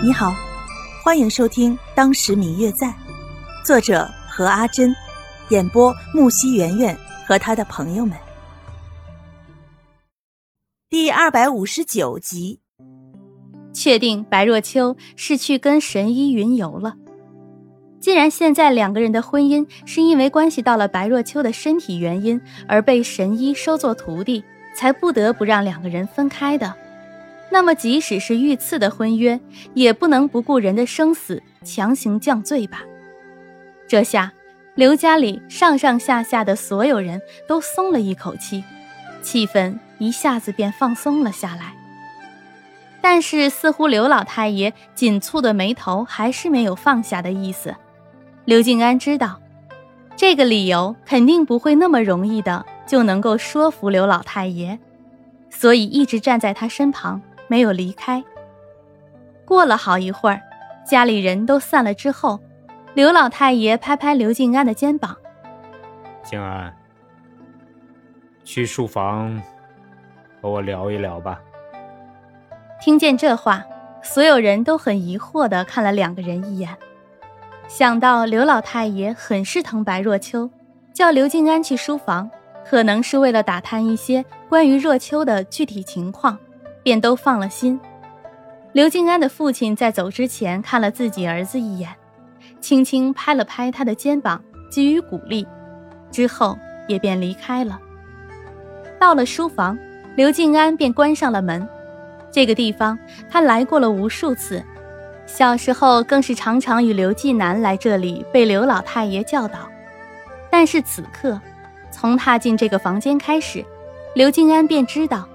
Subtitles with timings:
[0.00, 0.32] 你好，
[1.02, 2.86] 欢迎收听《当时明月在》，
[3.64, 4.94] 作者何阿珍，
[5.48, 8.16] 演播木西圆圆和他的朋友们。
[10.88, 12.60] 第二百五十九集，
[13.72, 16.94] 确定白若秋是去跟神医云游了。
[18.00, 24.44] 既然现在两个人的婚姻是因为关系到了白若秋的身体原因而被神医收作徒弟，
[24.76, 26.72] 才不得不让两个人分开的。
[27.50, 29.40] 那么，即使是遇刺的婚约，
[29.74, 32.82] 也不能不顾人的生死强行降罪吧？
[33.86, 34.32] 这下，
[34.74, 38.62] 刘家里上上下下的所有人都松了一口气，
[39.22, 41.74] 气氛一下子便放松了下来。
[43.00, 47.74] 但是，似乎刘老太爷紧蹙的眉头还是没有放下的意思。
[48.44, 49.40] 刘静安知道，
[50.16, 54.78] 这个理由肯定不会那么容易的就能够说服刘老太爷，
[55.48, 57.22] 所以一直站在他身旁。
[57.48, 58.22] 没有离开。
[59.44, 60.40] 过了好一会儿，
[60.86, 62.38] 家里人都散了之后，
[62.94, 65.16] 刘老太爷拍拍刘静安的肩膀
[66.22, 66.74] ：“静安，
[68.44, 69.42] 去书房
[70.40, 71.40] 和我聊一聊吧。”
[72.80, 73.64] 听见这话，
[74.02, 76.76] 所有人都很疑惑的看了两个人一眼。
[77.66, 80.50] 想到刘老太爷很是疼白若秋，
[80.92, 82.30] 叫刘静安去书房，
[82.64, 86.38] 可能是为了打探一些关于若秋的具体情况。
[86.82, 87.78] 便都放了心。
[88.72, 91.90] 刘静安的父亲在走之前看了自己儿子一眼，
[92.60, 95.46] 轻轻拍了拍他的肩膀，给予鼓励，
[96.10, 96.56] 之后
[96.86, 97.78] 也便离开了。
[99.00, 99.78] 到了书房，
[100.16, 101.66] 刘静安便关上了门。
[102.30, 102.98] 这个地方
[103.30, 104.62] 他来过了无数次，
[105.26, 109.60] 小时候更是常常与刘继南来这里被刘老太爷教导。
[110.50, 111.40] 但是此刻，
[111.90, 113.64] 从踏进这个房间开始，
[114.14, 115.26] 刘静安便知道。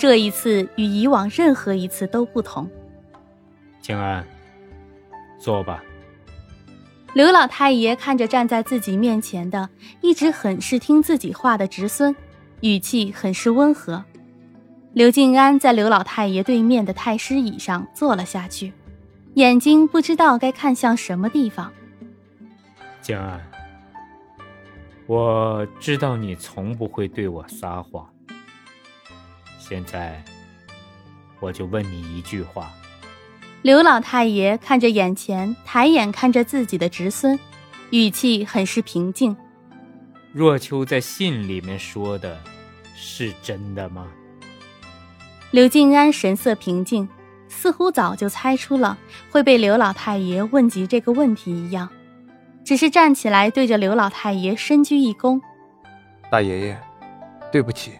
[0.00, 2.66] 这一次与以往任何一次都不同。
[3.82, 4.26] 静安，
[5.38, 5.84] 坐吧。
[7.12, 9.68] 刘老太爷看着站在自己面前的
[10.00, 12.16] 一直很是听自己话的侄孙，
[12.62, 14.02] 语气很是温和。
[14.94, 18.72] 刘静安在刘老太爷对面的太师椅上坐了下去，
[19.34, 21.70] 眼睛不知道该看向什么地方。
[23.02, 23.38] 静安，
[25.06, 28.10] 我知道你从不会对我撒谎。
[29.70, 30.20] 现在，
[31.38, 32.72] 我就问你一句话。
[33.62, 37.38] 刘老太爷看着眼前，抬眼看着自己的侄孙，
[37.90, 39.36] 语气很是平静。
[40.32, 42.36] 若秋在信里面说的，
[42.96, 44.08] 是真的吗？
[45.52, 47.08] 刘静安神色平静，
[47.46, 48.98] 似乎早就猜出了
[49.30, 51.88] 会被刘老太爷问及这个问题一样，
[52.64, 55.40] 只是站起来对着刘老太爷深鞠一躬
[56.28, 56.80] ：“大爷爷，
[57.52, 57.92] 对不起。”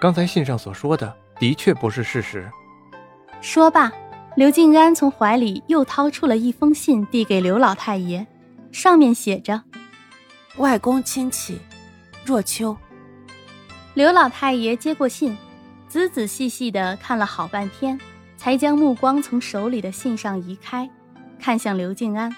[0.00, 2.50] 刚才信上所说的的确不是事实。
[3.42, 3.92] 说罢，
[4.34, 8.26] 刘静安从怀里又掏出了一封信，递给刘老太爷，
[8.72, 9.62] 上面写着
[10.56, 11.60] ：“外公亲戚，
[12.24, 12.74] 若秋。”
[13.92, 15.36] 刘老太爷接过信，
[15.86, 18.00] 仔仔细细的看了好半天，
[18.38, 20.88] 才将目光从手里的信上移开，
[21.38, 22.34] 看向刘静安。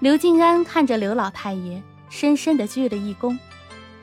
[0.00, 3.38] 刘静安看着刘老太爷，深深的鞠了一躬。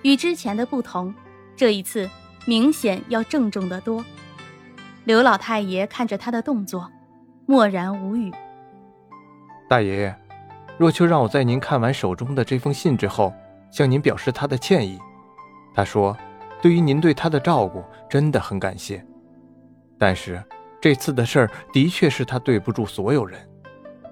[0.01, 1.13] 与之前的不同，
[1.57, 2.09] 这一次。
[2.45, 4.03] 明显要郑重得多。
[5.05, 6.89] 刘老太爷看着他的动作，
[7.45, 8.31] 默然无语。
[9.69, 10.15] 大爷爷，
[10.77, 13.33] 若秋让我在您看完手中的这封信之后，
[13.71, 14.99] 向您表示他的歉意。
[15.73, 16.15] 他说，
[16.61, 19.03] 对于您对他的照顾，真的很感谢。
[19.97, 20.43] 但是
[20.81, 23.39] 这次的事儿的确是他对不住所有人，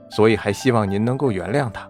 [0.10, 1.90] 所以还希望您能够原谅他。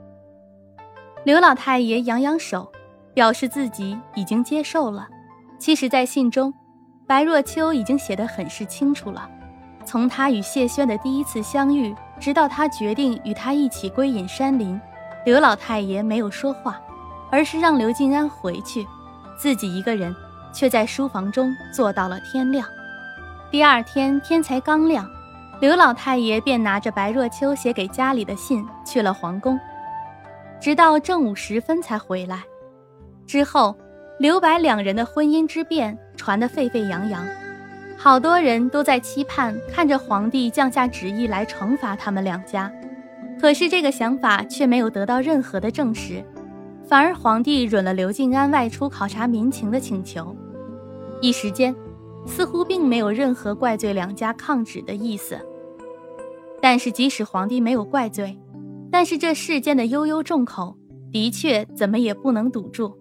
[1.23, 2.71] 刘老太爷扬扬手，
[3.13, 5.07] 表示自己已经接受了。
[5.61, 6.51] 其实，在信中，
[7.05, 9.29] 白若秋已经写得很是清楚了。
[9.85, 14.81] 从他与谢轩的第一次相遇，直到他决定与他一起归隐山林，
[15.23, 16.81] 刘老太爷没有说话，
[17.29, 18.87] 而是让刘静安回去，
[19.37, 20.15] 自己一个人
[20.51, 22.67] 却在书房中坐到了天亮。
[23.51, 25.07] 第二天天才刚亮，
[25.59, 29.59] 刘老太爷便拿着白若秋写给家里的信去了皇宫，
[30.59, 32.39] 直到正午时分才回来。
[33.27, 33.75] 之后。
[34.21, 37.25] 刘白两人的婚姻之变传得沸沸扬扬，
[37.97, 42.71] 好多人都在期盼看着皇帝降下旨意来惩罚他们两家。
[43.39, 46.23] 可是这个想法却没有得到任何的证实，
[46.87, 50.35] 反而皇帝允了刘静安外出考察民情的请求。
[51.19, 51.75] 一时间，
[52.27, 55.35] 似乎并没有任何怪罪两家抗旨的意思。
[56.61, 58.37] 但是即使皇帝没有怪罪，
[58.91, 60.77] 但是这世间的悠悠众口，
[61.11, 63.00] 的确怎么也不能堵住。